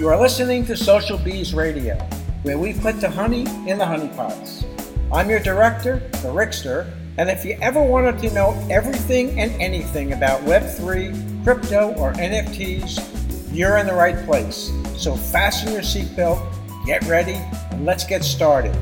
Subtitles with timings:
[0.00, 1.94] You are listening to Social Bees Radio,
[2.42, 4.64] where we put the honey in the honeypots.
[5.12, 10.14] I'm your director, the Rickster, and if you ever wanted to know everything and anything
[10.14, 14.72] about Web3, crypto, or NFTs, you're in the right place.
[14.96, 16.50] So fasten your seatbelt,
[16.86, 17.34] get ready,
[17.70, 18.74] and let's get started.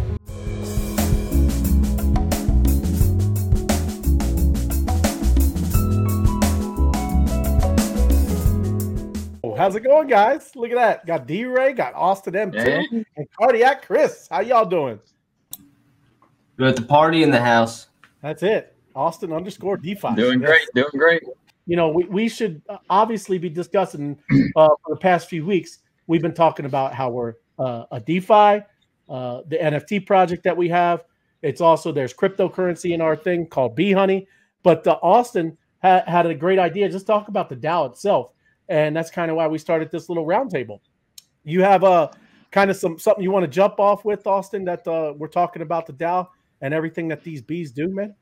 [9.69, 10.57] How's it going, guys?
[10.57, 11.05] Look at that.
[11.05, 12.55] Got D Ray, got Austin M2,
[12.91, 13.03] yeah.
[13.19, 14.27] and Cardiac Chris.
[14.31, 14.99] How y'all doing?
[16.57, 17.89] We're at the party in the house.
[18.23, 18.75] That's it.
[18.97, 20.15] Austin underscore DeFi.
[20.15, 20.49] Doing yes.
[20.49, 20.69] great.
[20.75, 21.23] Doing great.
[21.67, 24.19] You know, we, we should uh, obviously be discussing
[24.57, 25.81] uh, for the past few weeks.
[26.07, 28.33] We've been talking about how we're uh, a DeFi,
[29.11, 31.05] uh, the NFT project that we have.
[31.43, 34.29] It's also there's cryptocurrency in our thing called Bee Honey.
[34.63, 36.89] But uh, Austin ha- had a great idea.
[36.89, 38.31] Just talk about the DAO itself
[38.69, 40.81] and that's kind of why we started this little roundtable.
[41.45, 42.13] You have a uh,
[42.51, 45.63] kind of some something you want to jump off with, Austin, that uh, we're talking
[45.63, 46.27] about the DAO
[46.61, 48.15] and everything that these bees do, man.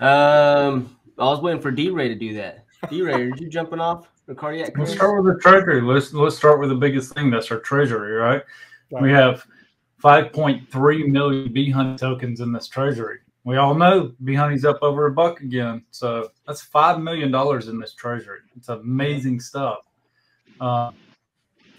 [0.00, 2.64] Um, I was waiting for D Ray to do that.
[2.90, 4.76] D Ray, are you jumping off the cardiac?
[4.76, 5.80] Let's start with the treasury.
[5.82, 7.30] Let's let's start with the biggest thing.
[7.30, 8.42] That's our treasury, right?
[8.90, 9.02] right.
[9.02, 9.46] We have
[10.02, 13.18] 5.3 million Bee Honey tokens in this treasury.
[13.46, 15.84] We all know Bee Honey's up over a buck again.
[15.92, 17.32] So that's $5 million
[17.68, 18.40] in this treasury.
[18.56, 19.86] It's amazing stuff.
[20.60, 20.90] Uh,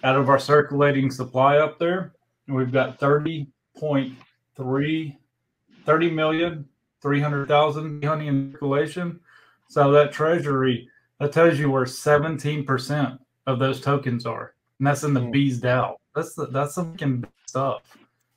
[0.02, 2.14] out of our circulating supply up there,
[2.48, 5.18] we've got 30.3,
[5.86, 6.66] 30 million,
[7.02, 9.20] 300,000 honey in circulation.
[9.68, 14.54] So that treasury, that tells you where 17% of those tokens are.
[14.80, 15.34] And that's in the mm.
[15.34, 15.96] bees DAO.
[16.16, 17.82] That's the, that's some stuff.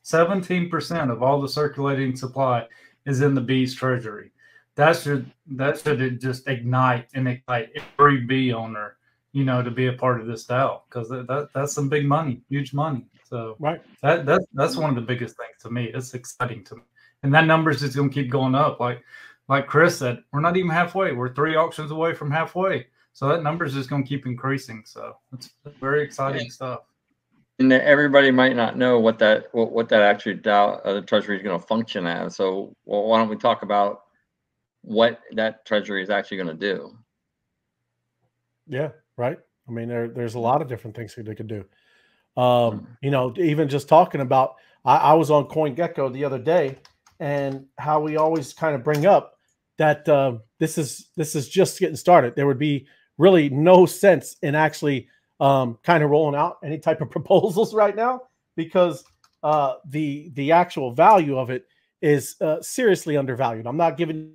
[0.05, 2.67] 17% of all the circulating supply
[3.11, 4.33] is in the bee's treasury.
[4.77, 8.97] That should that should just ignite and ignite every bee owner,
[9.33, 12.07] you know, to be a part of this DAO because that, that that's some big
[12.07, 13.05] money, huge money.
[13.25, 15.91] So right, that that's that's one of the biggest things to me.
[15.93, 16.83] It's exciting to me,
[17.23, 18.81] and that number is just going to keep going up.
[18.81, 19.03] Like
[19.49, 21.13] like Chris said, we're not even halfway.
[21.13, 22.87] We're three auctions away from halfway.
[23.13, 24.85] So that number is just going to keep increasing.
[24.87, 26.53] So it's very exciting yeah.
[26.53, 26.81] stuff
[27.61, 31.37] and everybody might not know what that what, what that actually DAO, uh, the treasury
[31.37, 32.35] is going to function as.
[32.35, 34.05] So, well, why don't we talk about
[34.81, 36.97] what that treasury is actually going to do?
[38.67, 38.89] Yeah,
[39.19, 39.39] right.
[39.69, 41.65] I mean, there, there's a lot of different things that they could do.
[42.41, 42.85] Um, hmm.
[43.03, 44.55] you know, even just talking about,
[44.85, 46.79] I, I was on CoinGecko the other day,
[47.19, 49.35] and how we always kind of bring up
[49.77, 52.37] that uh, this is this is just getting started.
[52.37, 52.87] There would be
[53.19, 55.09] really no sense in actually
[55.41, 58.23] um, kind of rolling out any type of proposals right now
[58.57, 59.05] because
[59.43, 61.67] uh, the the actual value of it
[62.03, 63.67] is uh, seriously undervalued.
[63.67, 64.33] I'm not giving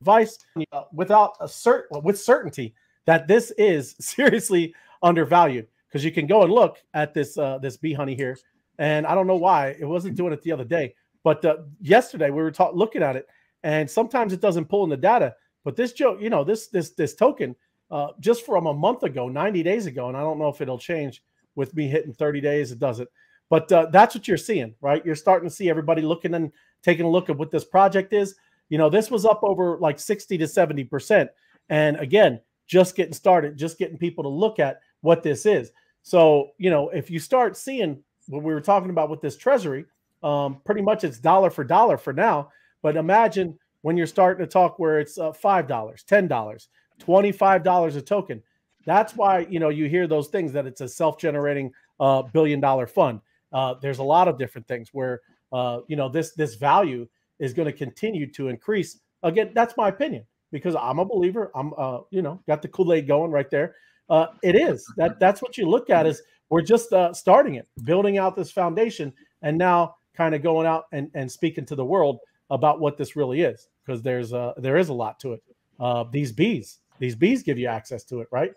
[0.00, 0.38] advice
[0.72, 2.74] uh, without a cert with certainty
[3.06, 7.76] that this is seriously undervalued because you can go and look at this uh, this
[7.76, 8.36] bee honey here,
[8.78, 12.30] and I don't know why it wasn't doing it the other day, but uh, yesterday
[12.30, 13.26] we were ta- looking at it,
[13.62, 15.34] and sometimes it doesn't pull in the data.
[15.64, 17.54] But this joke, you know, this this this token
[17.90, 20.78] uh, just from a month ago, 90 days ago, and I don't know if it'll
[20.78, 21.22] change
[21.54, 22.72] with me hitting 30 days.
[22.72, 23.08] It doesn't.
[23.50, 25.04] But uh, that's what you're seeing, right?
[25.04, 26.50] You're starting to see everybody looking and
[26.82, 28.34] taking a look at what this project is.
[28.68, 31.28] You know, this was up over like 60 to 70%.
[31.68, 35.70] And again, just getting started, just getting people to look at what this is.
[36.02, 39.84] So, you know, if you start seeing what we were talking about with this treasury,
[40.22, 42.50] um, pretty much it's dollar for dollar for now.
[42.82, 46.66] But imagine when you're starting to talk where it's uh, $5, $10,
[47.00, 48.42] $25 a token.
[48.86, 52.86] That's why, you know, you hear those things that it's a self-generating uh, billion dollar
[52.86, 53.20] fund.
[53.52, 55.22] Uh, there's a lot of different things where,
[55.52, 57.06] uh, you know, this, this value
[57.38, 59.00] is going to continue to increase.
[59.22, 61.50] Again, that's my opinion because I'm a believer.
[61.54, 63.74] I'm, uh, you know, got the Kool-Aid going right there.
[64.10, 67.66] Uh, it is that that's what you look at is we're just uh, starting it,
[67.84, 69.12] building out this foundation,
[69.42, 72.18] and now kind of going out and, and speaking to the world
[72.50, 75.42] about what this really is because there's uh, there is a lot to it.
[75.80, 78.52] Uh, these bees, these bees give you access to it, right?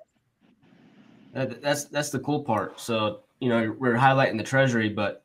[1.33, 2.79] that's that's the cool part.
[2.79, 5.23] So you know we're highlighting the treasury, but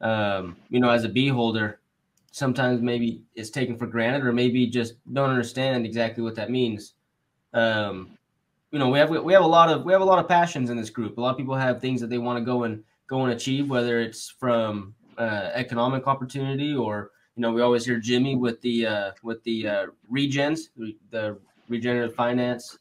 [0.00, 1.78] um, you know as a bee holder,
[2.32, 6.94] sometimes maybe it's taken for granted, or maybe just don't understand exactly what that means.
[7.54, 8.18] Um,
[8.72, 10.68] you know we have we have a lot of we have a lot of passions
[10.68, 11.16] in this group.
[11.16, 13.70] A lot of people have things that they want to go and go and achieve,
[13.70, 18.86] whether it's from uh, economic opportunity or you know we always hear Jimmy with the
[18.86, 20.68] uh, with the uh, regens,
[21.10, 21.38] the
[21.68, 22.78] regenerative finance.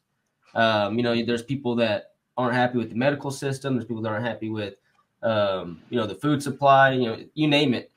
[0.56, 3.76] Um, you know, there's people that aren't happy with the medical system.
[3.76, 4.76] There's people that aren't happy with,
[5.22, 6.92] um, you know, the food supply.
[6.92, 7.92] You know, you name it.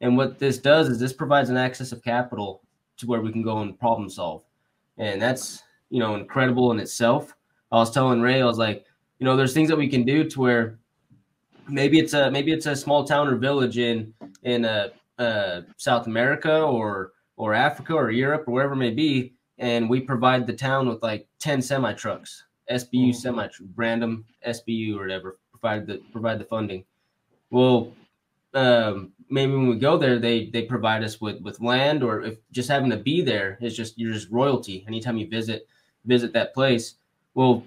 [0.00, 2.62] And what this does is this provides an access of capital
[2.98, 4.44] to where we can go and problem solve,
[4.98, 7.34] and that's you know incredible in itself.
[7.70, 8.84] I was telling Ray, I was like,
[9.18, 10.78] you know, there's things that we can do to where
[11.68, 14.12] maybe it's a maybe it's a small town or village in
[14.42, 14.88] in uh,
[15.18, 20.00] uh, South America or or Africa or Europe or wherever it may be, and we
[20.00, 23.12] provide the town with like ten semi trucks, SBU mm-hmm.
[23.12, 26.84] semi random SBU or whatever, provide the provide the funding.
[27.50, 27.92] Well,
[28.54, 32.38] um, maybe when we go there, they they provide us with with land, or if
[32.50, 34.84] just having to be there is just you're just royalty.
[34.88, 35.68] Anytime you visit
[36.04, 36.96] visit that place,
[37.34, 37.62] well,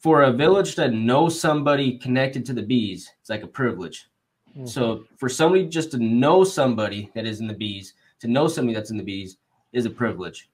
[0.00, 4.08] for a village to know somebody connected to the bees, it's like a privilege.
[4.50, 4.66] Mm-hmm.
[4.66, 8.74] So for somebody just to know somebody that is in the bees, to know somebody
[8.74, 9.36] that's in the bees
[9.72, 10.48] is a privilege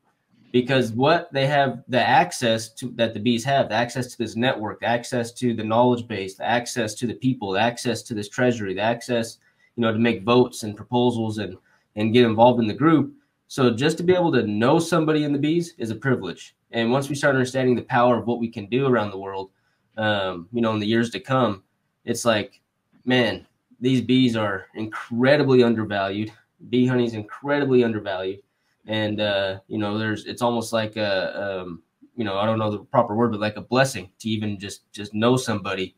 [0.53, 4.37] because what they have the access to that the bees have the access to this
[4.37, 8.15] network the access to the knowledge base the access to the people the access to
[8.15, 9.39] this treasury the access
[9.77, 11.57] you know to make votes and proposals and
[11.97, 13.13] and get involved in the group.
[13.49, 16.57] So just to be able to know somebody in the bees is a privilege.
[16.71, 19.51] And once we start understanding the power of what we can do around the world
[19.99, 21.63] um, you know in the years to come
[22.07, 22.63] it's like
[23.05, 23.47] man
[23.83, 26.33] these bees are incredibly undervalued.
[26.71, 28.41] Bee honey is incredibly undervalued,
[28.87, 31.83] and uh, you know, there's it's almost like a um,
[32.17, 34.91] you know I don't know the proper word, but like a blessing to even just
[34.93, 35.97] just know somebody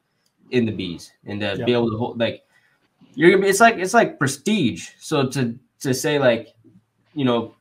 [0.50, 1.64] in the bees and to yeah.
[1.64, 2.44] be able to hold like
[3.14, 4.90] you're gonna be it's like it's like prestige.
[4.98, 6.54] So to to say like
[7.14, 7.54] you know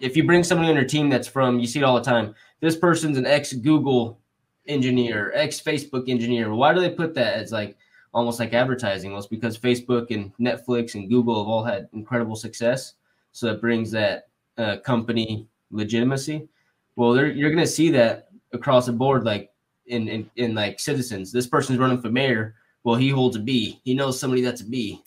[0.00, 2.34] if you bring somebody on your team that's from you see it all the time
[2.60, 4.20] this person's an ex google
[4.68, 7.78] engineer ex facebook engineer why do they put that it's like
[8.16, 9.10] almost like advertising.
[9.10, 12.94] Well, it's because Facebook and Netflix and Google have all had incredible success.
[13.32, 16.48] So it brings that uh, company legitimacy.
[16.96, 19.50] Well, you're going to see that across the board, like
[19.86, 21.32] in, in, in like citizens.
[21.32, 22.54] This person's running for mayor.
[22.84, 23.80] Well, he holds a B.
[23.84, 25.02] He knows somebody that's a B.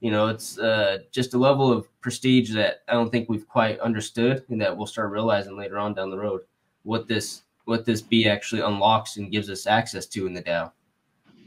[0.00, 3.80] You know, it's uh, just a level of prestige that I don't think we've quite
[3.80, 6.42] understood, and that we'll start realizing later on down the road
[6.82, 10.70] what this what this B actually unlocks and gives us access to in the DAO.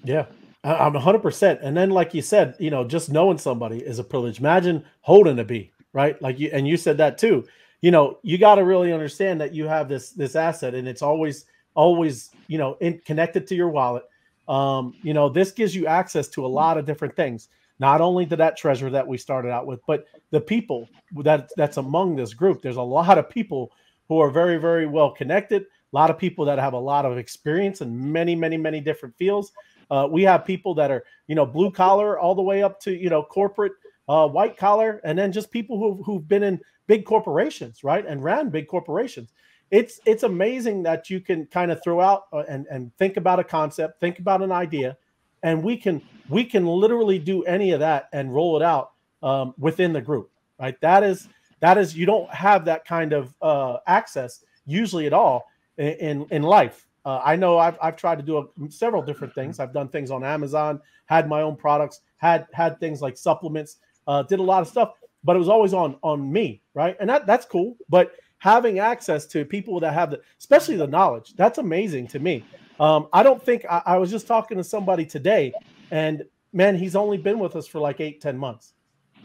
[0.04, 0.26] Yeah,
[0.64, 1.60] I'm 100%.
[1.62, 4.40] And then, like you said, you know, just knowing somebody is a privilege.
[4.40, 6.22] Imagine holding a bee, right?
[6.22, 7.44] Like you, and you said that too.
[7.82, 11.02] You know, you got to really understand that you have this this asset, and it's
[11.02, 14.04] always always you know in, connected to your wallet.
[14.48, 17.50] Um, you know, this gives you access to a lot of different things.
[17.80, 20.88] Not only to that treasure that we started out with, but the people
[21.24, 22.62] that that's among this group.
[22.62, 23.72] There's a lot of people
[24.08, 25.64] who are very very well connected.
[25.64, 29.16] A lot of people that have a lot of experience in many many many different
[29.18, 29.52] fields
[29.90, 32.96] uh, we have people that are, you know, blue collar all the way up to,
[32.96, 33.74] you know, corporate,
[34.08, 38.24] uh, white collar, and then just people who, who've been in big corporations, right, and
[38.24, 39.34] ran big corporations.
[39.70, 43.40] It's it's amazing that you can kind of throw out uh, and and think about
[43.40, 44.98] a concept, think about an idea,
[45.44, 48.92] and we can we can literally do any of that and roll it out
[49.24, 50.80] um, within the group, right?
[50.82, 51.28] That is
[51.60, 56.44] that is you don't have that kind of uh, access usually at all in in
[56.44, 59.62] life uh, I know I've, I've tried to do a, several different things.
[59.62, 63.78] I've done things on Amazon, had my own products, had had things like supplements,
[64.08, 64.94] uh, did a lot of stuff,
[65.24, 66.96] but it was always on on me, right?
[67.00, 67.78] And that that's cool.
[67.90, 72.44] But having access to people that have the, especially the knowledge, that's amazing to me.
[72.80, 75.54] Um, I don't think I, I was just talking to somebody today,
[75.92, 76.24] and
[76.54, 78.74] man, he's only been with us for like eight, ten months,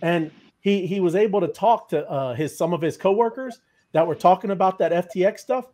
[0.03, 0.31] and
[0.61, 3.61] he he was able to talk to uh, his some of his coworkers
[3.93, 5.67] that were talking about that FTX stuff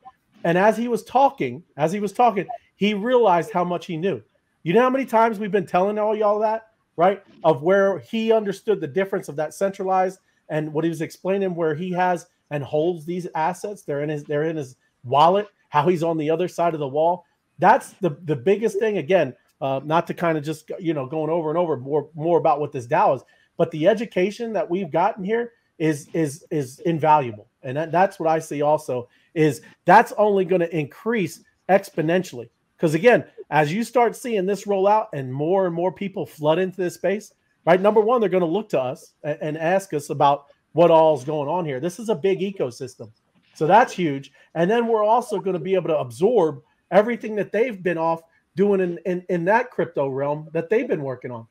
[0.45, 2.47] and as he was talking, as he was talking,
[2.77, 4.23] he realized how much he knew.
[4.63, 6.68] You know how many times we've been telling all y'all that,
[6.99, 7.23] right?
[7.45, 10.19] Of where he understood the difference of that centralized
[10.51, 13.83] and what he was explaining where he has and holds these assets.
[13.83, 16.89] They're in his they're in his wallet, how he's on the other side of the
[16.89, 17.25] wall.
[17.61, 18.99] That's the the biggest thing.
[18.99, 22.39] Again, uh, not to kind of just you know going over and over more more
[22.39, 23.23] about what this DAO is,
[23.57, 28.29] but the education that we've gotten here is is is invaluable, and that, that's what
[28.29, 32.49] I see also is that's only going to increase exponentially.
[32.77, 36.59] Because again, as you start seeing this roll out and more and more people flood
[36.59, 37.33] into this space,
[37.65, 37.81] right?
[37.81, 41.25] Number one, they're going to look to us and, and ask us about what all's
[41.25, 41.81] going on here.
[41.81, 43.11] This is a big ecosystem.
[43.55, 44.31] So that's huge.
[44.55, 48.21] And then we're also going to be able to absorb everything that they've been off
[48.55, 51.47] doing in, in, in that crypto realm that they've been working on.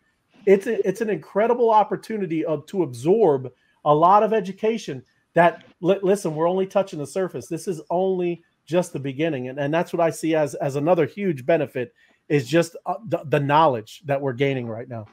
[0.45, 3.51] It's a, it's an incredible opportunity of to absorb
[3.85, 7.47] a lot of education that li- listen, we're only touching the surface.
[7.47, 11.05] This is only just the beginning, and, and that's what I see as as another
[11.05, 11.93] huge benefit
[12.29, 15.05] is just uh, the, the knowledge that we're gaining right now.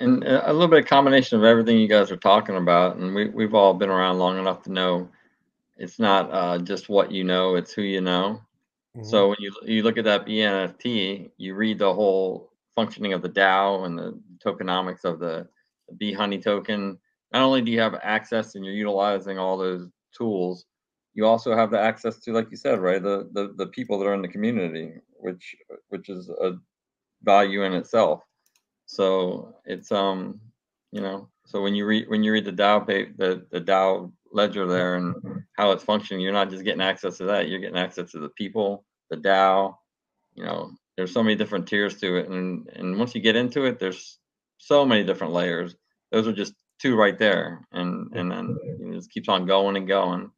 [0.00, 3.28] And a little bit of combination of everything you guys are talking about, and we
[3.28, 5.08] we've all been around long enough to know
[5.76, 8.40] it's not uh, just what you know; it's who you know.
[8.96, 9.08] Mm-hmm.
[9.08, 13.28] So when you you look at that BNFT, you read the whole functioning of the
[13.28, 15.46] DAO and the tokenomics of the,
[15.88, 16.98] the Bee Honey token,
[17.32, 20.66] not only do you have access and you're utilizing all those tools,
[21.14, 24.06] you also have the access to, like you said, right, the the, the people that
[24.06, 24.92] are in the community.
[25.18, 25.56] which
[25.88, 26.52] which is a
[27.22, 28.22] value in itself.
[28.86, 30.40] So it's um
[30.92, 34.66] you know so when you read when you read the DAO the the DAO ledger
[34.66, 35.14] there and
[35.56, 37.48] how it's functioning, you're not just getting access to that.
[37.48, 39.76] You're getting access to the people, the DAO.
[40.34, 43.64] You know, there's so many different tiers to it, and and once you get into
[43.64, 44.18] it, there's
[44.58, 45.76] so many different layers.
[46.12, 49.88] Those are just two right there, and and then it just keeps on going and
[49.88, 50.30] going.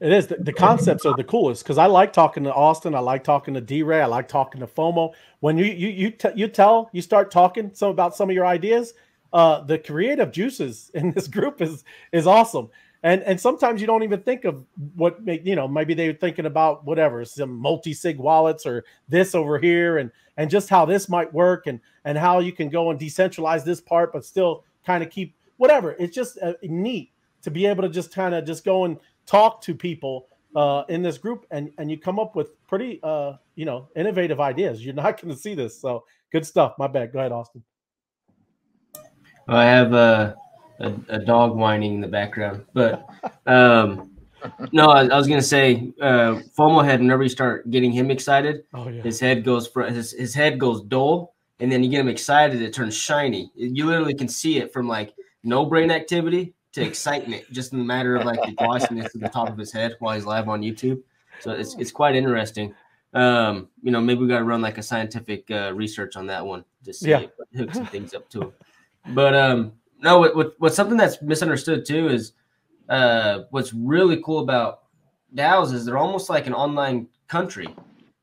[0.00, 2.94] It is the, the concepts are the coolest because I like talking to Austin.
[2.94, 4.00] I like talking to D Ray.
[4.00, 5.12] I like talking to FOMO.
[5.40, 8.46] When you you you, t- you tell you start talking some about some of your
[8.46, 8.94] ideas,
[9.34, 12.70] uh, the creative juices in this group is is awesome.
[13.02, 14.64] And and sometimes you don't even think of
[14.94, 15.68] what you know.
[15.68, 20.50] Maybe they're thinking about whatever some multi sig wallets or this over here, and and
[20.50, 24.12] just how this might work, and and how you can go and decentralize this part,
[24.14, 25.92] but still kind of keep whatever.
[25.98, 27.10] It's just uh, neat
[27.42, 28.98] to be able to just kind of just go and
[29.30, 33.34] talk to people uh, in this group and and you come up with pretty uh,
[33.54, 34.84] you know innovative ideas.
[34.84, 36.74] You're not going to see this, so good stuff.
[36.78, 37.12] My bad.
[37.12, 37.62] Go ahead, Austin.
[39.48, 40.36] I have a,
[40.80, 43.06] a, a dog whining in the background, but
[43.46, 44.10] um,
[44.72, 47.00] no, I, I was going to say uh, FOMO head.
[47.00, 49.02] Whenever you start getting him excited, oh, yeah.
[49.02, 52.72] his head goes his his head goes dull, and then you get him excited, it
[52.72, 53.50] turns shiny.
[53.54, 57.84] You literally can see it from like no brain activity to excitement just in the
[57.84, 60.62] matter of like the glossiness at the top of his head while he's live on
[60.62, 61.00] YouTube.
[61.40, 62.74] So it's it's quite interesting.
[63.12, 66.44] Um, you know, maybe we got to run like a scientific uh, research on that
[66.46, 67.22] one to see Yeah.
[67.56, 68.52] hook some things up to him.
[69.14, 72.32] But um, no, what, what what's something that's misunderstood too is
[72.88, 74.82] uh, what's really cool about
[75.34, 77.68] DAOs is they're almost like an online country.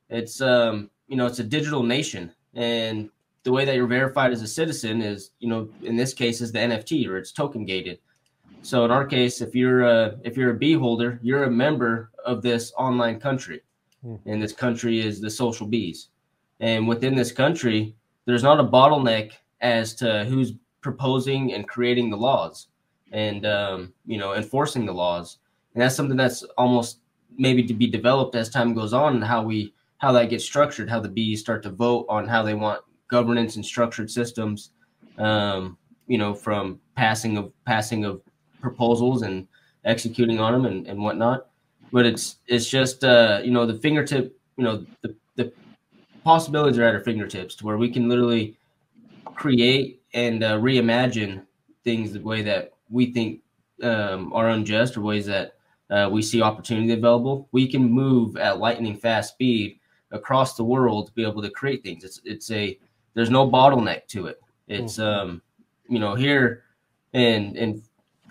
[0.10, 3.10] It's um, you know, it's a digital nation, and
[3.44, 6.52] the way that you're verified as a citizen is, you know, in this case, is
[6.52, 8.00] the NFT or it's token gated.
[8.68, 12.12] So in our case, if you're a if you're a bee holder, you're a member
[12.26, 13.62] of this online country,
[14.02, 14.16] Hmm.
[14.26, 16.10] and this country is the social bees.
[16.60, 17.96] And within this country,
[18.26, 19.32] there's not a bottleneck
[19.62, 22.68] as to who's proposing and creating the laws,
[23.14, 25.38] and um, you know enforcing the laws.
[25.74, 27.00] And that's something that's almost
[27.38, 30.90] maybe to be developed as time goes on, and how we how that gets structured,
[30.90, 34.72] how the bees start to vote on how they want governance and structured systems.
[35.18, 38.22] Um, you know, from passing of passing of
[38.68, 39.48] proposals and
[39.86, 41.48] executing on them and, and whatnot.
[41.92, 45.54] But it's it's just uh, you know the fingertip, you know the the
[46.24, 48.58] possibilities are at our fingertips to where we can literally
[49.36, 51.46] create and uh, reimagine
[51.84, 53.42] things the way that we think
[53.84, 55.54] um, are unjust or ways that
[55.90, 57.48] uh, we see opportunity available.
[57.52, 59.80] We can move at lightning fast speed
[60.12, 62.04] across the world to be able to create things.
[62.04, 62.78] It's it's a
[63.14, 64.42] there's no bottleneck to it.
[64.68, 65.42] It's um
[65.88, 66.64] you know here
[67.14, 67.82] and and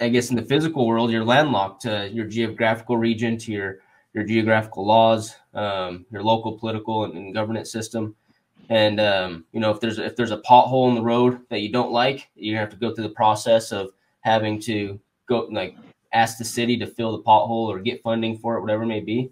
[0.00, 3.78] I guess in the physical world you're landlocked to your geographical region to your
[4.14, 8.14] your geographical laws, um, your local political and, and governance system.
[8.68, 11.70] And um, you know if there's if there's a pothole in the road that you
[11.70, 14.98] don't like, you have to go through the process of having to
[15.28, 15.76] go like
[16.12, 19.00] ask the city to fill the pothole or get funding for it, whatever it may
[19.00, 19.30] be.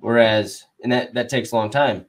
[0.00, 2.06] Whereas, and that that takes a long time.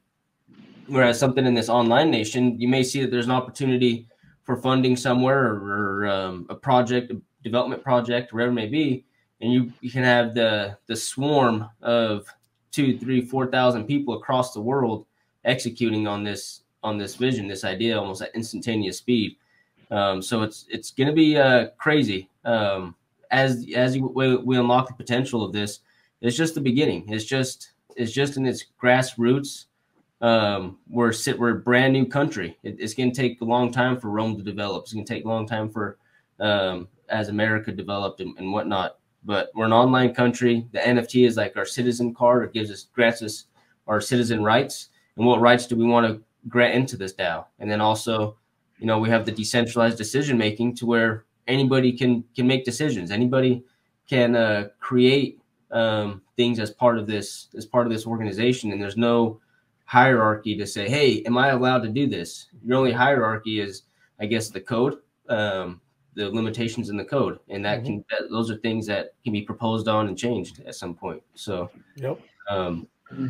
[0.87, 4.07] Whereas something in this online nation, you may see that there's an opportunity
[4.43, 7.11] for funding somewhere or, or um, a project,
[7.45, 9.05] development project, whatever it may be,
[9.39, 12.25] and you you can have the the swarm of
[12.71, 15.05] two, three, four thousand people across the world
[15.45, 19.37] executing on this on this vision, this idea, almost at instantaneous speed.
[19.91, 22.95] Um, so it's it's going to be uh, crazy um,
[23.31, 25.79] as as you, we, we unlock the potential of this.
[26.21, 27.05] It's just the beginning.
[27.09, 29.65] It's just it's just in its grassroots.
[30.21, 32.57] Um, we're sit we're a brand new country.
[32.63, 34.83] It, it's going to take a long time for Rome to develop.
[34.83, 35.97] It's going to take a long time for
[36.39, 38.97] um, as America developed and, and whatnot.
[39.23, 40.67] But we're an online country.
[40.71, 42.45] The NFT is like our citizen card.
[42.45, 43.45] It gives us grants us
[43.87, 44.89] our citizen rights.
[45.17, 47.45] And what rights do we want to grant into this DAO?
[47.59, 48.37] And then also,
[48.79, 53.11] you know, we have the decentralized decision making to where anybody can can make decisions.
[53.11, 53.63] Anybody
[54.07, 58.81] can uh, create um, things as part of this as part of this organization, and
[58.81, 59.39] there's no
[59.85, 63.83] hierarchy to say, "Hey, am I allowed to do this?" Your only hierarchy is,
[64.19, 64.97] I guess, the code,
[65.29, 65.81] um,
[66.15, 67.85] the limitations in the code, and that Mhm.
[67.85, 71.21] can that, those are things that can be proposed on and changed at some point.
[71.35, 72.19] So, Yep.
[72.49, 72.87] um,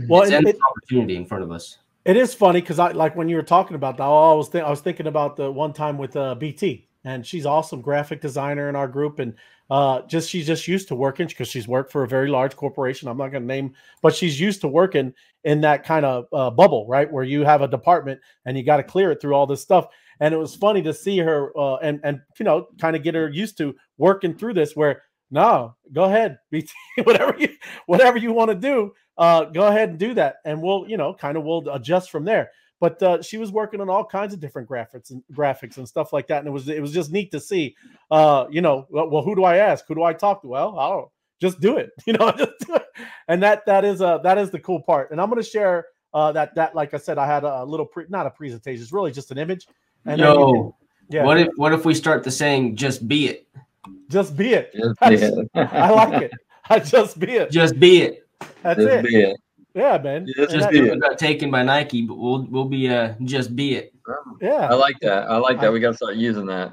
[0.07, 1.79] Well, it's it, endless it, opportunity in front of us.
[2.05, 4.03] it is funny because I like when you were talking about that.
[4.03, 7.45] I was think I was thinking about the one time with uh, BT, and she's
[7.45, 9.33] awesome graphic designer in our group, and
[9.71, 13.07] uh, just she's just used to working because she's worked for a very large corporation.
[13.07, 13.73] I'm not going to name,
[14.03, 15.13] but she's used to working
[15.43, 18.77] in that kind of uh, bubble, right, where you have a department and you got
[18.77, 19.87] to clear it through all this stuff.
[20.19, 23.15] And it was funny to see her uh, and and you know kind of get
[23.15, 26.71] her used to working through this where no, go ahead, BT,
[27.03, 27.49] whatever you
[27.85, 31.13] whatever you want to do, uh, go ahead and do that, and we'll you know
[31.13, 32.51] kind of we'll adjust from there.
[32.81, 36.11] But uh, she was working on all kinds of different graphics and graphics and stuff
[36.11, 37.75] like that, and it was it was just neat to see.
[38.11, 39.85] Uh, you know, well, who do I ask?
[39.87, 40.47] Who do I talk to?
[40.47, 41.09] Well, I don't
[41.41, 41.91] just do it.
[42.05, 42.83] You know, it.
[43.27, 45.11] and that that is uh that is the cool part.
[45.11, 47.85] And I'm going to share uh that that like I said, I had a little
[47.85, 48.81] pre not a presentation.
[48.81, 49.67] It's really just an image.
[50.05, 50.73] And Yo, can,
[51.09, 51.23] yeah.
[51.23, 53.47] What if what if we start the saying just be it?
[54.09, 54.71] Just be it.
[54.73, 55.49] Just be it.
[55.55, 56.31] I like it.
[56.69, 57.51] I just be it.
[57.51, 58.27] Just be it.
[58.61, 59.05] That's just it.
[59.05, 59.37] Be it.
[59.73, 60.25] Yeah, man.
[60.35, 60.99] Just, just be it.
[61.01, 63.93] got taken by Nike, but we'll we'll be uh just be it.
[64.41, 64.67] Yeah.
[64.69, 65.29] I like that.
[65.29, 65.71] I like that.
[65.71, 66.71] we got to start using that.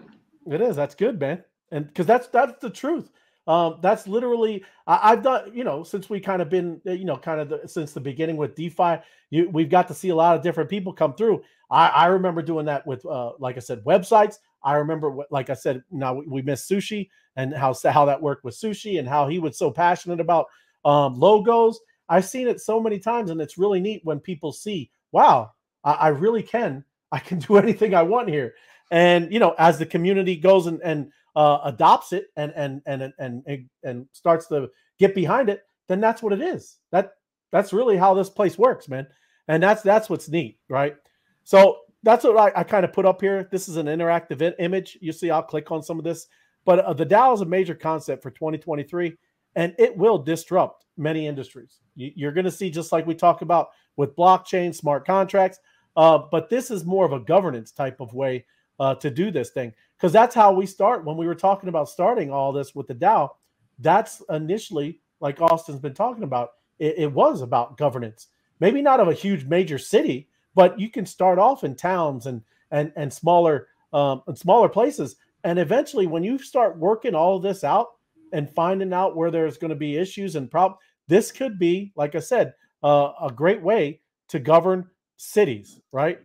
[0.50, 0.76] It is.
[0.76, 1.42] That's good, man.
[1.70, 3.10] And because that's that's the truth.
[3.46, 7.04] Um, that's literally I, have done, you know, since we kind of been, uh, you
[7.04, 8.98] know, kind of the, since the beginning with DeFi,
[9.30, 11.42] you, we've got to see a lot of different people come through.
[11.70, 14.36] I, I remember doing that with, uh, like I said, websites.
[14.62, 18.54] I remember, like I said, now we, we sushi and how how that worked with
[18.54, 20.46] sushi and how he was so passionate about
[20.84, 21.80] um, logos.
[22.08, 25.92] I've seen it so many times, and it's really neat when people see, wow, I,
[25.92, 28.54] I really can, I can do anything I want here.
[28.90, 33.12] And you know, as the community goes and and uh, adopts it and and and
[33.18, 36.78] and and and starts to get behind it, then that's what it is.
[36.90, 37.12] That
[37.50, 39.06] that's really how this place works, man.
[39.48, 40.96] And that's that's what's neat, right?
[41.44, 43.48] So that's what I, I kind of put up here.
[43.50, 44.98] This is an interactive image.
[45.00, 46.26] You see, I'll click on some of this.
[46.64, 49.14] But uh, the DAO is a major concept for 2023,
[49.56, 51.80] and it will disrupt many industries.
[51.96, 55.58] You, are going to see, just like we talk about with blockchain, smart contracts,
[55.96, 58.46] uh, but this is more of a governance type of way
[58.78, 59.72] uh, to do this thing
[60.02, 61.04] because that's how we start.
[61.04, 63.30] When we were talking about starting all this with the DAO
[63.78, 68.26] that's initially, like Austin's been talking about, it, it was about governance.
[68.60, 72.42] Maybe not of a huge major city, but you can start off in towns and
[72.72, 77.64] and and smaller um, and smaller places and eventually, when you start working all this
[77.64, 77.88] out
[78.32, 82.14] and finding out where there's going to be issues and problems, this could be, like
[82.14, 86.20] I said, uh, a great way to govern cities, right?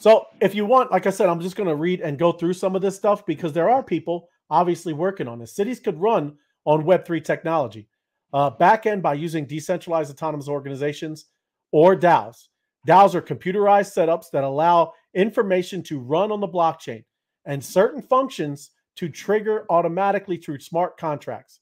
[0.00, 2.54] So, if you want, like I said, I'm just going to read and go through
[2.54, 5.54] some of this stuff because there are people obviously working on this.
[5.54, 7.86] Cities could run on Web3 technology,
[8.32, 11.26] uh, back end by using decentralized autonomous organizations
[11.70, 12.48] or DAOs.
[12.88, 17.04] DAOs are computerized setups that allow information to run on the blockchain
[17.44, 21.60] and certain functions to trigger automatically through smart contracts.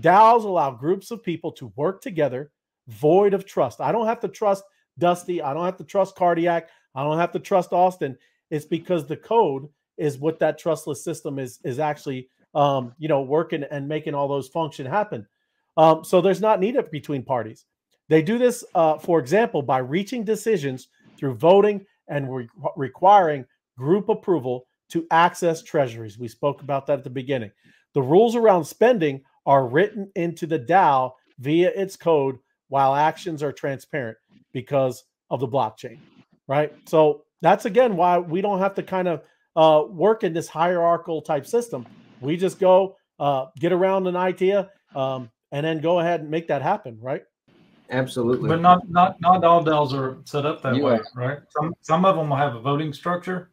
[0.00, 2.52] DAOs allow groups of people to work together
[2.86, 3.80] void of trust.
[3.80, 4.62] I don't have to trust
[4.98, 5.42] Dusty.
[5.42, 6.68] I don't have to trust Cardiac.
[6.94, 8.16] I don't have to trust Austin.
[8.50, 13.22] It's because the code is what that trustless system is is actually um, you know
[13.22, 15.26] working and making all those function happen.
[15.76, 17.64] Um, so there's not need between parties.
[18.08, 23.46] They do this, uh, for example, by reaching decisions through voting and re- requiring
[23.78, 26.18] group approval to access treasuries.
[26.18, 27.50] We spoke about that at the beginning.
[27.94, 33.52] The rules around spending are written into the DAO via its code while actions are
[33.52, 34.18] transparent
[34.52, 35.98] because of the blockchain,
[36.48, 36.72] right?
[36.86, 39.22] So that's again why we don't have to kind of
[39.56, 41.86] uh, work in this hierarchical type system.
[42.20, 46.48] We just go uh, get around an idea um, and then go ahead and make
[46.48, 47.22] that happen, right?
[47.90, 48.48] Absolutely.
[48.48, 50.82] But not not not all DAOs are set up that yeah.
[50.82, 51.38] way, right?
[51.50, 53.50] Some some of them will have a voting structure,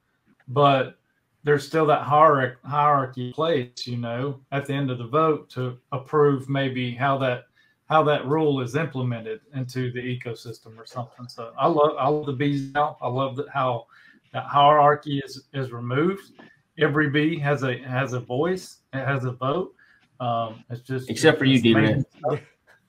[0.47, 0.97] but
[1.43, 5.77] there's still that hierarchy hierarchy place, you know, at the end of the vote to
[5.91, 7.45] approve maybe how that
[7.89, 11.27] how that rule is implemented into the ecosystem or something.
[11.27, 12.97] So I love I love the bees now.
[13.01, 13.87] I love that how
[14.31, 16.31] that hierarchy is is removed.
[16.77, 18.77] Every bee has a has a voice.
[18.93, 19.73] It has a vote.
[20.19, 21.75] Um, it's just except for you, D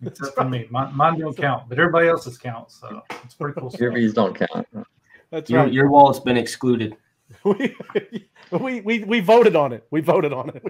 [0.05, 0.67] except for me.
[0.71, 2.81] Mine, mine don't count, but everybody else's counts.
[2.81, 3.75] So it's pretty cool.
[3.79, 4.67] Your bees don't count.
[5.31, 5.73] That's your, right.
[5.73, 6.97] Your wallet's been excluded.
[7.45, 7.77] we,
[8.51, 9.87] we we we voted on it.
[9.91, 10.63] We voted on it.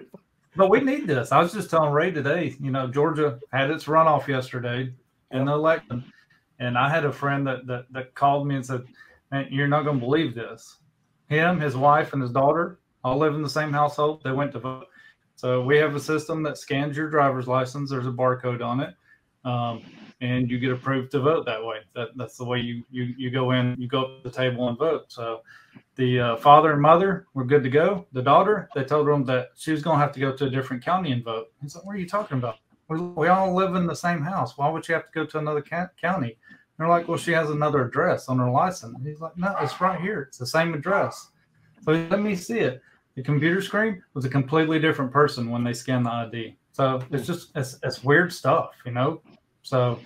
[0.57, 1.33] But we need this.
[1.33, 2.57] I was just telling Ray today.
[2.61, 4.93] You know, Georgia had its runoff yesterday
[5.31, 6.05] in the election,
[6.59, 8.83] and I had a friend that that, that called me and said,
[9.31, 10.79] "Man, you're not going to believe this.
[11.29, 14.23] Him, his wife, and his daughter all live in the same household.
[14.25, 14.87] They went to vote."
[15.37, 17.91] So we have a system that scans your driver's license.
[17.91, 18.95] There's a barcode on it
[19.45, 19.83] um,
[20.21, 21.79] and you get approved to vote that way.
[21.95, 24.69] That, that's the way you, you you go in, you go up to the table
[24.69, 25.11] and vote.
[25.11, 25.43] So
[25.97, 28.07] the uh, father and mother were good to go.
[28.13, 30.51] The daughter, they told them that she was going to have to go to a
[30.51, 31.53] different county and vote.
[31.63, 32.57] He's like, "What are you talking about?
[32.89, 34.59] We, we all live in the same house.
[34.59, 37.33] Why would you have to go to another ca- county?" And they're like, "Well, she
[37.33, 40.23] has another address on her license." And he's like, "No, it's right here.
[40.23, 41.31] It's the same address."
[41.83, 42.83] So let me see it.
[43.15, 46.57] The computer screen was a completely different person when they scanned the ID.
[46.73, 49.21] So it's just it's, it's weird stuff, you know.
[49.62, 49.99] So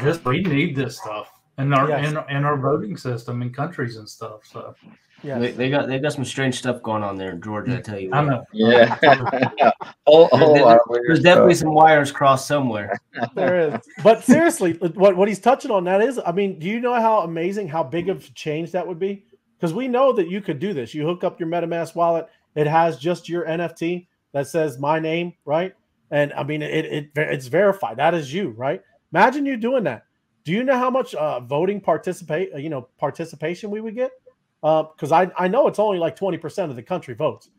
[0.00, 2.10] this we need this stuff in our yes.
[2.10, 4.40] in, in our voting system in countries and stuff.
[4.44, 4.74] So
[5.22, 7.78] Yeah, they, they, got they got some strange stuff going on there in Georgia.
[7.78, 8.44] I tell you, I know.
[8.52, 8.98] Yeah.
[10.06, 12.98] oh, oh, there's, there's definitely some wires crossed somewhere.
[13.34, 16.80] there is, but seriously, what what he's touching on that is, I mean, do you
[16.80, 19.24] know how amazing, how big of a change that would be?
[19.58, 20.92] Because we know that you could do this.
[20.92, 25.32] You hook up your MetaMask wallet, it has just your NFT that says my name,
[25.46, 25.74] right?
[26.10, 27.96] And I mean, it, it it's verified.
[27.96, 28.82] That is you, right?
[29.12, 30.04] Imagine you doing that.
[30.44, 34.12] Do you know how much uh, voting participate, you know, participation we would get?
[34.60, 37.50] Because uh, I I know it's only like twenty percent of the country votes,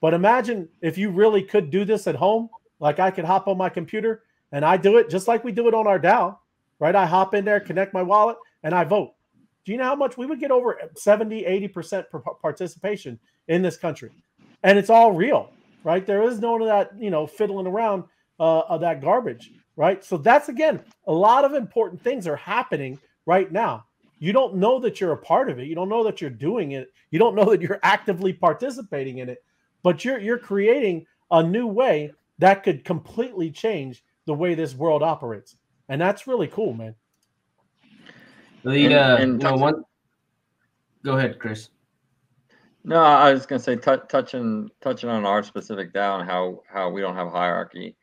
[0.00, 2.48] but imagine if you really could do this at home.
[2.78, 5.66] Like I could hop on my computer and I do it just like we do
[5.66, 6.36] it on our DAO,
[6.78, 6.94] right?
[6.94, 9.14] I hop in there, connect my wallet, and I vote.
[9.64, 12.04] Do you know how much we would get over 70, 80%
[12.40, 14.10] participation in this country?
[14.62, 15.50] And it's all real
[15.86, 16.04] right?
[16.04, 18.02] There is none of that, you know, fiddling around
[18.40, 20.04] uh, of that garbage, right?
[20.04, 23.84] So that's again, a lot of important things are happening right now.
[24.18, 25.68] You don't know that you're a part of it.
[25.68, 26.92] You don't know that you're doing it.
[27.12, 29.44] You don't know that you're actively participating in it,
[29.84, 35.04] but you're you're creating a new way that could completely change the way this world
[35.04, 35.54] operates,
[35.88, 36.96] and that's really cool, man.
[38.64, 39.84] The uh, and, and you one.
[41.04, 41.68] Go ahead, Chris.
[42.86, 46.62] No, I was going to say t- touching touching on our specific DAO and how
[46.72, 47.96] how we don't have hierarchy.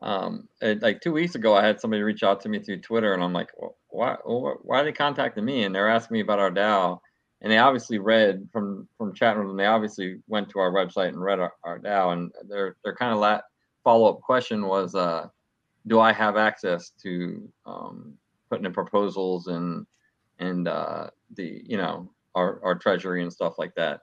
[0.00, 3.14] Um, it, like two weeks ago, I had somebody reach out to me through Twitter,
[3.14, 5.64] and I'm like, well, why why are they contacting me?
[5.64, 7.00] And they're asking me about our DAO,
[7.42, 9.56] and they obviously read from from with them.
[9.56, 13.12] They obviously went to our website and read our, our DAO, and their their kind
[13.12, 13.42] of la-
[13.84, 15.26] follow up question was, uh,
[15.88, 18.14] do I have access to um,
[18.50, 19.86] putting in proposals and
[20.38, 24.02] and uh, the you know our our treasury and stuff like that?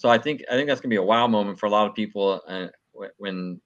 [0.00, 1.94] So I think I think that's gonna be a wow moment for a lot of
[1.94, 2.68] people uh,
[3.18, 3.60] when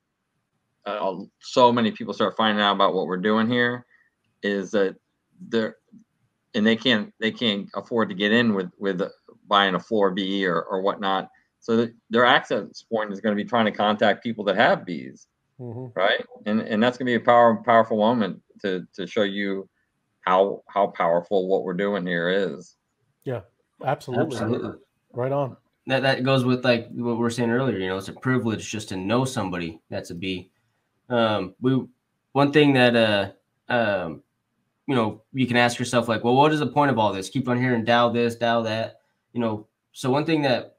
[0.85, 3.87] uh, so many people start finding out about what we're doing here.
[4.43, 4.97] Is that
[5.49, 5.77] they're
[6.53, 9.01] and they can't they can't afford to get in with with
[9.47, 11.29] buying a floor B or or whatnot.
[11.61, 15.29] So their access point is going to be trying to contact people that have bees,
[15.61, 15.97] mm-hmm.
[15.97, 16.27] right?
[16.47, 19.69] And and that's going to be a power powerful moment to to show you
[20.23, 22.75] how how powerful what we're doing here is.
[23.23, 23.43] Yeah,
[23.87, 24.35] absolutely.
[24.35, 24.81] absolutely.
[25.13, 27.79] Right on that that goes with like what we were saying earlier.
[27.79, 30.51] You know, it's a privilege just to know somebody that's a B.
[31.09, 31.85] Um, we
[32.33, 34.23] one thing that uh um
[34.87, 37.29] you know you can ask yourself like, well, what is the point of all this?
[37.29, 39.01] Keep on hearing DAO this, DAO that.
[39.33, 40.77] You know, so one thing that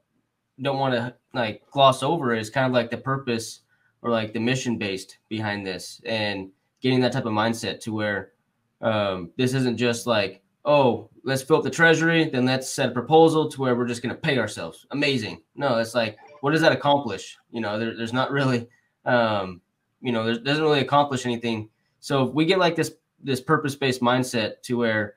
[0.60, 3.60] don't want to like gloss over is kind of like the purpose
[4.02, 8.32] or like the mission based behind this and getting that type of mindset to where
[8.80, 12.92] um, this isn't just like oh, let's fill up the treasury, then let's set a
[12.92, 14.84] proposal to where we're just going to pay ourselves.
[14.90, 15.40] Amazing.
[15.54, 17.38] No, it's like, what does that accomplish?
[17.52, 18.66] You know, there, there's not really,
[19.04, 19.60] um,
[20.00, 21.70] you know, there doesn't really accomplish anything.
[22.00, 25.14] So if we get like this this purpose based mindset to where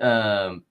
[0.00, 0.62] um,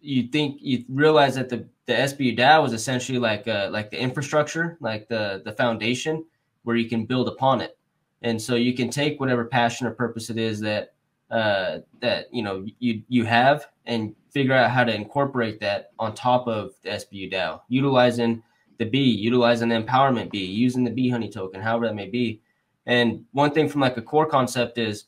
[0.00, 4.00] you think you realize that the the SBU DAO is essentially like uh, like the
[4.00, 6.24] infrastructure, like the the foundation
[6.62, 7.76] where you can build upon it,
[8.22, 10.94] and so you can take whatever passion or purpose it is that
[11.30, 16.14] uh, that you know you you have and figure out how to incorporate that on
[16.14, 18.42] top of the SBU DAO, utilizing
[18.78, 22.40] the B, utilizing the empowerment B, using the B honey token, however that may be.
[22.86, 25.04] And one thing from like a core concept is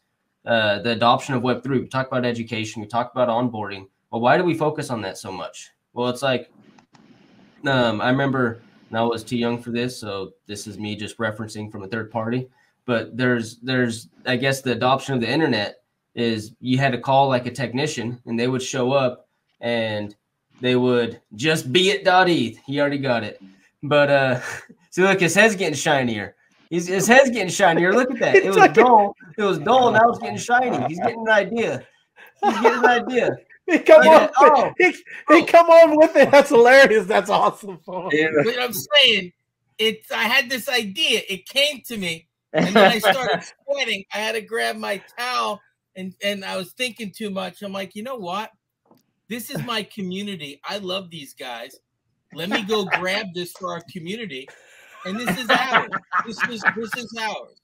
[0.46, 1.68] uh, the adoption of Web3.
[1.68, 3.88] We talk about education, we talk about onboarding.
[4.10, 5.70] Well, why do we focus on that so much?
[5.92, 6.50] Well, it's like
[7.66, 8.60] um, I remember
[8.92, 12.10] I was too young for this, so this is me just referencing from a third
[12.10, 12.48] party.
[12.86, 15.83] But there's there's I guess the adoption of the internet
[16.14, 19.28] is you had to call like a technician and they would show up
[19.60, 20.14] and
[20.60, 22.56] they would just be at dot eth.
[22.64, 23.42] He already got it.
[23.82, 24.40] But uh
[24.90, 26.36] see look his head's getting shinier.
[26.70, 27.92] He's, his head's getting shinier.
[27.92, 28.36] Look at that.
[28.44, 29.14] It was dull.
[29.36, 29.92] It was dull.
[29.92, 30.84] Now it's getting shiny.
[30.88, 31.86] He's getting an idea.
[32.42, 33.36] He's getting an idea.
[33.66, 34.24] He come yeah.
[34.24, 34.30] on.
[34.36, 34.72] Oh.
[34.76, 35.44] He, he oh.
[35.46, 36.30] come on with it.
[36.30, 37.06] That's hilarious.
[37.06, 37.80] That's awesome.
[38.12, 38.28] Yeah.
[38.44, 39.32] But I'm saying,
[39.78, 40.12] it's.
[40.12, 41.22] I had this idea.
[41.30, 44.04] It came to me, and then I started sweating.
[44.12, 45.62] I had to grab my towel
[45.96, 47.62] and and I was thinking too much.
[47.62, 48.50] I'm like, you know what?
[49.28, 50.60] This is my community.
[50.64, 51.76] I love these guys.
[52.34, 54.48] Let me go grab this for our community.
[55.04, 55.90] And this is ours.
[56.26, 57.60] This is this is ours.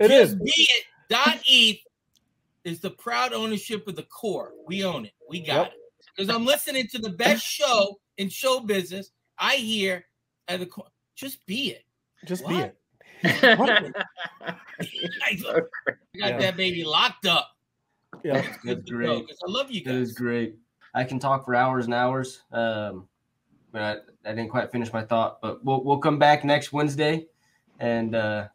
[0.00, 0.38] It Just is.
[0.38, 1.78] be it dot eth
[2.64, 4.52] is the proud ownership of the core.
[4.66, 5.12] We own it.
[5.28, 5.66] We got yep.
[5.68, 5.78] it.
[6.16, 9.10] Because I'm listening to the best show in show business.
[9.38, 10.04] I hear
[10.48, 10.86] at the core.
[11.14, 11.84] Just be it.
[12.26, 12.50] Just what?
[12.50, 12.76] be it.
[15.22, 15.64] I got
[16.14, 16.38] yeah.
[16.38, 17.51] that baby locked up.
[18.22, 19.08] Yeah, that's great.
[19.10, 19.94] I love you guys.
[19.94, 20.56] That is great.
[20.94, 22.42] I can talk for hours and hours.
[22.52, 23.08] Um,
[23.72, 25.40] but I, I didn't quite finish my thought.
[25.40, 27.26] But we'll we'll come back next Wednesday
[27.80, 28.48] and uh,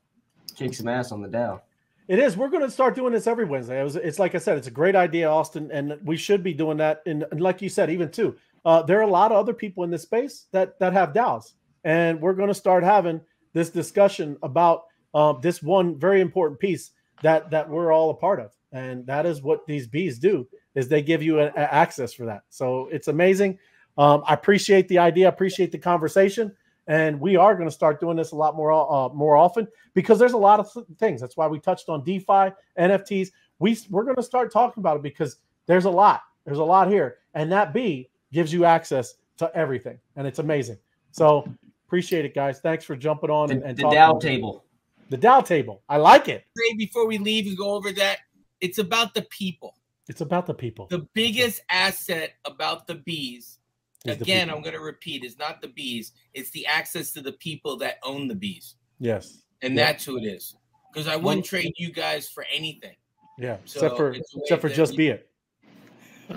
[0.55, 1.61] kick some ass on the DAO.
[2.07, 2.37] It is.
[2.37, 3.81] We're going to start doing this every Wednesday.
[3.81, 6.53] It was, it's like I said, it's a great idea, Austin, and we should be
[6.53, 7.01] doing that.
[7.05, 9.83] And, and like you said, even too, uh, there are a lot of other people
[9.83, 13.19] in this space that that have DAOs, and we're going to start having
[13.53, 16.91] this discussion about uh, this one very important piece
[17.23, 20.87] that that we're all a part of, and that is what these bees do is
[20.87, 22.41] they give you a, a access for that.
[22.49, 23.57] So it's amazing.
[23.97, 25.25] Um, I appreciate the idea.
[25.25, 26.55] I appreciate the conversation,
[26.87, 30.19] and we are going to start doing this a lot more uh, more often because
[30.19, 31.19] there's a lot of th- things.
[31.19, 33.29] That's why we touched on DeFi, NFTs.
[33.59, 36.21] We we're going to start talking about it because there's a lot.
[36.45, 40.77] There's a lot here, and that bee gives you access to everything, and it's amazing.
[41.11, 41.47] So
[41.87, 42.59] appreciate it, guys.
[42.59, 44.21] Thanks for jumping on The, and, and the talking DAO it.
[44.21, 44.63] table.
[45.09, 45.81] The DAO table.
[45.89, 46.45] I like it.
[46.77, 48.17] Before we leave and go over that,
[48.61, 49.75] it's about the people.
[50.09, 50.87] It's about the people.
[50.89, 53.59] The biggest asset about the bees,
[54.05, 54.57] Is again, people.
[54.57, 56.13] I'm going to repeat, is not the bees.
[56.33, 59.43] It's the access to the people that own the bees, yes.
[59.61, 59.85] and Yeah.
[59.85, 60.55] that's who it is.
[60.93, 62.95] Because I wouldn't trade you guys for anything.
[63.37, 63.57] Yeah.
[63.65, 65.29] So except for it's a way except for just we- be it.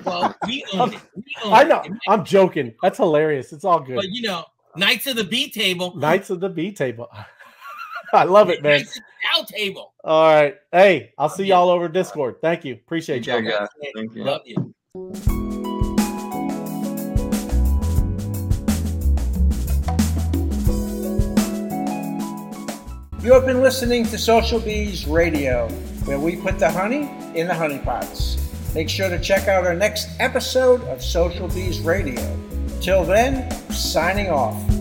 [0.05, 1.01] Well, we own it.
[1.17, 1.69] We own I it.
[1.69, 1.83] know.
[2.09, 2.75] I'm joking.
[2.83, 3.53] That's hilarious.
[3.53, 3.97] It's all good.
[3.97, 4.45] But you know,
[4.77, 5.97] Knights of the B table.
[5.97, 7.09] Knights of the B table.
[8.13, 8.79] I love it, man.
[8.79, 9.93] Knights of the Cow table.
[10.03, 10.57] All right.
[10.73, 12.37] Hey, I'll see y'all over Discord.
[12.41, 12.75] Thank you.
[12.75, 13.43] Appreciate you.
[13.43, 13.69] guys.
[13.95, 14.25] Thank you.
[14.25, 14.75] Love you.
[23.23, 25.69] You have been listening to Social Bees Radio,
[26.07, 28.39] where we put the honey in the honey pots.
[28.75, 32.37] Make sure to check out our next episode of Social Bees Radio.
[32.81, 34.80] Till then, signing off.